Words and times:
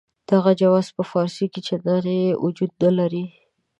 دغه 0.31 0.51
جواز 0.61 0.87
په 0.95 1.03
فارسي 1.11 1.45
کې 1.53 1.59
چنداني 1.67 2.21
وجود 2.43 2.71
نه 2.83 2.91
لري. 2.97 3.25